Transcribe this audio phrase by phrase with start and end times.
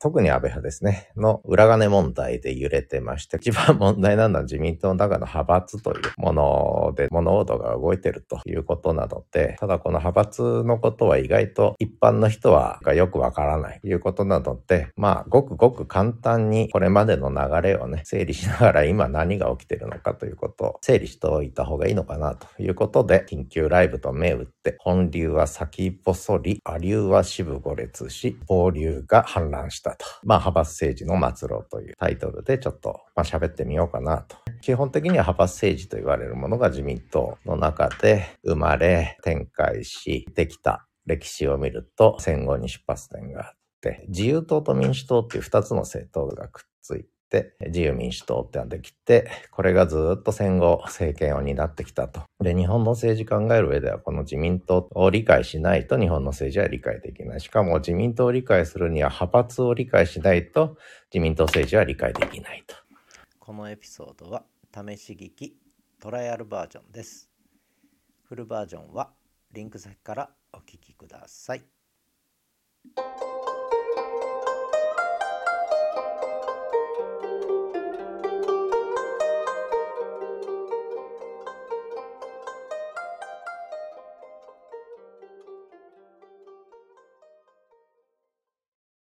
[0.00, 29.87] 特に安倍派ですね、の裏金問題で揺れてまして、 一番問題なのは自民党の中の派閥というもので物事が動いてるということなので、ただこの派閥のことは意外と一般の人はよくわからないということなので、まあ、ごくごく簡単にこれまでの流れをね、整理しながら今何が起きてるのかということを整理しておいた方がいいのかなということで、緊急ライブと銘打って、本流は先一歩そり、亜流は支部五列し、暴流が氾濫した。
[29.96, 30.06] と。
[30.24, 34.36] まあ、派閥政治の末路というタイトルでちょっと、まあ、喋ってみようかなと。
[34.60, 47.08] 基本的には派閥政治と言われるものが自民党の中で生まれ、展開しできた歴史を見ると戦後に出発点があって、自由党と民主党っていう二つの政党がくっついて、
[47.66, 52.22] 自由民主党ってのができて、これがずっと戦後政権を担ってきたと。
[52.40, 57.40] で、日本の政治考える上では、この自民党を理解しないと日本の政治は理解できない。
[57.40, 60.76] しかも自民党を理解するには派閥を理解しないと
[61.12, 62.74] 自民党政治は理解できないと。
[63.38, 65.56] このエピソードは試し聞き
[66.00, 67.30] トライアルバージョンです。
[68.24, 69.10] フルバージョンは
[69.52, 71.77] リンク先からお聞きください。